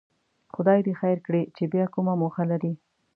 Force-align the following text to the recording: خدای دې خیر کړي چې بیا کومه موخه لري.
خدای 0.53 0.79
دې 0.87 0.93
خیر 1.01 1.17
کړي 1.25 1.41
چې 1.55 1.63
بیا 1.73 1.85
کومه 1.93 2.13
موخه 2.21 2.43
لري. 2.51 2.73